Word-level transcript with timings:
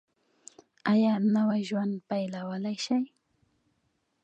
ایا 0.91 1.13
نوی 1.33 1.61
ژوند 1.69 1.93
پیلولی 2.09 2.75
شئ؟ 2.85 2.99